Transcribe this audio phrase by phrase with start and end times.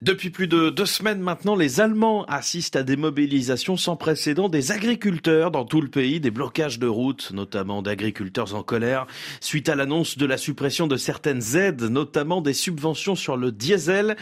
[0.00, 4.70] Depuis plus de deux semaines maintenant, les Allemands assistent à des mobilisations sans précédent des
[4.70, 9.08] agriculteurs dans tout le pays, des blocages de routes, notamment d'agriculteurs en colère,
[9.40, 14.16] suite à l'annonce de la suppression de certaines aides, notamment des subventions sur le diesel,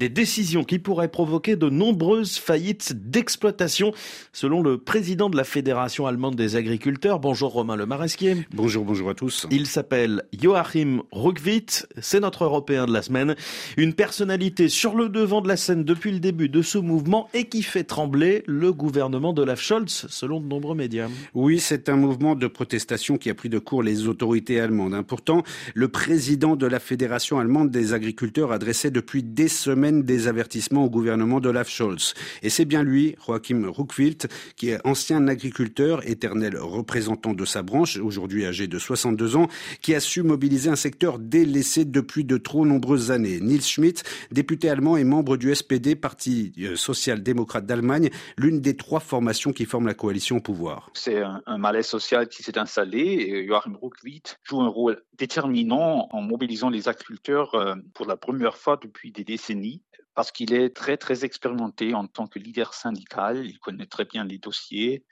[0.00, 3.92] des décisions qui pourraient provoquer de nombreuses faillites d'exploitation,
[4.32, 7.20] selon le président de la Fédération allemande des agriculteurs.
[7.20, 8.48] Bonjour Romain Le Maresquier.
[8.52, 9.46] Bonjour, bonjour à tous.
[9.52, 13.36] Il s'appelle Joachim Ruckwitt, c'est notre Européen de la semaine,
[13.76, 17.44] une personnalité sur le devant de la scène depuis le début de ce mouvement et
[17.44, 21.10] qui fait trembler le gouvernement de Olaf Scholz, selon de nombreux médias.
[21.34, 24.94] Oui, c'est un mouvement de protestation qui a pris de court les autorités allemandes.
[24.94, 25.02] Hein.
[25.02, 25.42] Pourtant,
[25.74, 30.88] le président de la Fédération allemande des agriculteurs adressait depuis des semaines des avertissements au
[30.88, 32.14] gouvernement d'Olaf Scholz.
[32.42, 37.98] Et c'est bien lui, Joachim Ruckwilt, qui est ancien agriculteur, éternel représentant de sa branche,
[37.98, 39.48] aujourd'hui âgé de 62 ans,
[39.82, 43.38] qui a su mobiliser un secteur délaissé depuis de trop nombreuses années.
[43.42, 44.02] Nils Schmidt,
[44.32, 49.66] député allemand et membre du SPD, Parti euh, social-démocrate d'Allemagne, l'une des trois formations qui
[49.66, 50.90] forment la coalition au pouvoir.
[50.94, 56.70] C'est un, malaise social qui s'est installé Joachim Ruckwitt joue un rôle déterminant en mobilisant
[56.70, 59.82] les agriculteurs euh, pour la première fois depuis des décennies
[60.14, 64.24] parce qu'il est très très expérimenté en tant que leader syndical, il connaît très bien
[64.24, 65.04] les dossiers,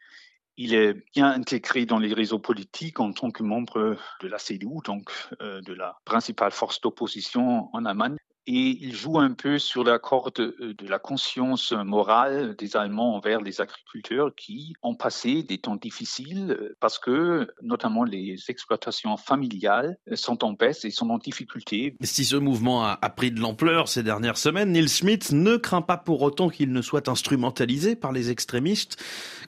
[0.57, 4.81] il est bien intégré dans les réseaux politiques en tant que membre de la CDU,
[4.85, 8.17] donc euh, de la principale force d'opposition en Allemagne
[8.49, 13.15] et il joue un peu sur la corde euh, de la conscience morale des Allemands
[13.15, 19.19] envers les agriculteurs qui ont passé des temps difficiles euh, parce que notamment les exploitations
[19.19, 21.95] familiales euh, sont en baisse et sont en difficulté.
[22.01, 25.99] Si ce mouvement a, pris de l'ampleur ces dernières semaines, Neil Smith ne craint pas
[25.99, 28.97] pour autant qu'il ne soit instrumentalisé par les extrémistes,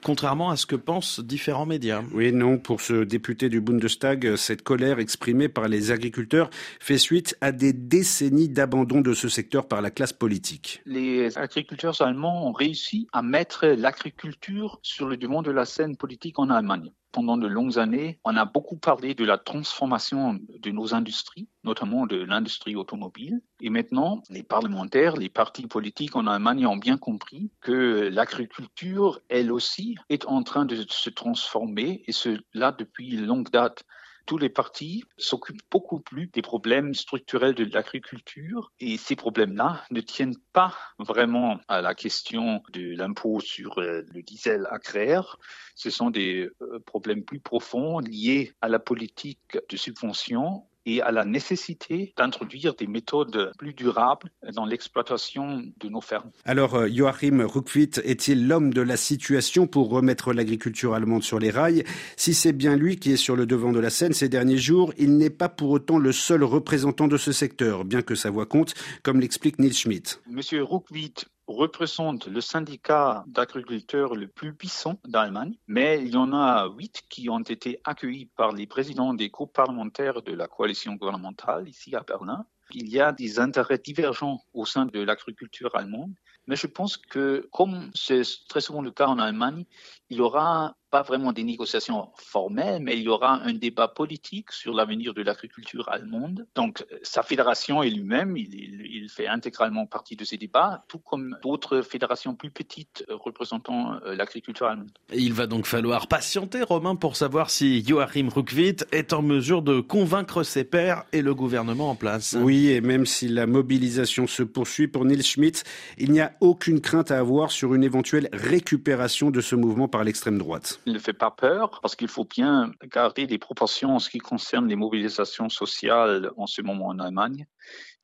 [0.04, 2.02] contrairement à ce que pensent différents médias.
[2.12, 7.34] Oui, non, pour ce député du Bundestag, cette colère exprimée par les agriculteurs fait suite
[7.40, 10.82] à des décennies d'abandon de ce secteur par la classe politique.
[10.84, 16.40] Les agriculteurs allemands ont réussi à mettre l'agriculture sur le devant de la scène politique
[16.40, 16.90] en Allemagne.
[17.12, 22.06] Pendant de longues années, on a beaucoup parlé de la transformation de nos industries, notamment
[22.06, 23.40] de l'industrie automobile.
[23.60, 29.50] Et maintenant, les parlementaires, les partis politiques en Allemagne ont bien compris que l'agriculture, elle
[29.50, 33.84] aussi, est en train de se transformer, et cela depuis longue date
[34.30, 40.00] tous les partis s'occupent beaucoup plus des problèmes structurels de l'agriculture et ces problèmes-là ne
[40.00, 45.36] tiennent pas vraiment à la question de l'impôt sur euh, le diesel agraire.
[45.74, 51.10] Ce sont des euh, problèmes plus profonds liés à la politique de subvention et à
[51.10, 56.30] la nécessité d'introduire des méthodes plus durables dans l'exploitation de nos fermes.
[56.44, 61.50] Alors, euh, Joachim Ruckwitt est-il l'homme de la situation pour remettre l'agriculture allemande sur les
[61.50, 61.84] rails?
[62.16, 64.92] Si c'est bien lui qui est sur le devant de la scène ces derniers jours,
[64.98, 68.46] il n'est pas pour autant le seul représentant de ce secteur, bien que sa voix
[68.46, 70.20] compte, comme l'explique Nils Schmidt.
[70.28, 76.68] Monsieur Ruckwitt représente le syndicat d'agriculteurs le plus puissant d'Allemagne, mais il y en a
[76.68, 81.68] huit qui ont été accueillis par les présidents des groupes parlementaires de la coalition gouvernementale
[81.68, 82.46] ici à Berlin.
[82.72, 86.14] Il y a des intérêts divergents au sein de l'agriculture allemande,
[86.46, 89.64] mais je pense que, comme c'est très souvent le cas en Allemagne,
[90.08, 94.52] il y aura pas vraiment des négociations formelles, mais il y aura un débat politique
[94.52, 96.46] sur l'avenir de l'agriculture allemande.
[96.54, 101.82] Donc, sa fédération et lui-même, il, fait intégralement partie de ces débats, tout comme d'autres
[101.82, 104.90] fédérations plus petites représentant euh, l'agriculture allemande.
[105.12, 109.80] Il va donc falloir patienter, Romain, pour savoir si Joachim Ruckwitt est en mesure de
[109.80, 112.36] convaincre ses pairs et le gouvernement en place.
[112.38, 115.62] Oui, et même si la mobilisation se poursuit pour Nils Schmidt,
[115.98, 120.04] il n'y a aucune crainte à avoir sur une éventuelle récupération de ce mouvement par
[120.04, 124.10] l'extrême droite ne fait pas peur parce qu'il faut bien garder des proportions en ce
[124.10, 127.46] qui concerne les mobilisations sociales en ce moment en Allemagne.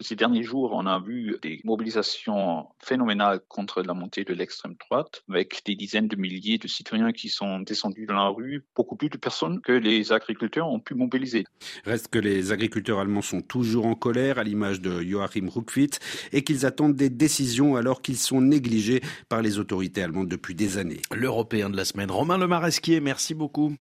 [0.01, 5.23] Ces derniers jours, on a vu des mobilisations phénoménales contre la montée de l'extrême droite,
[5.31, 9.09] avec des dizaines de milliers de citoyens qui sont descendus dans la rue, beaucoup plus
[9.09, 11.45] de personnes que les agriculteurs ont pu mobiliser.
[11.85, 15.99] Reste que les agriculteurs allemands sont toujours en colère, à l'image de Joachim Ruckwitt,
[16.33, 20.77] et qu'ils attendent des décisions alors qu'ils sont négligés par les autorités allemandes depuis des
[20.77, 21.01] années.
[21.15, 23.73] L'Européen de la semaine, Romain Lemaresquier, merci beaucoup.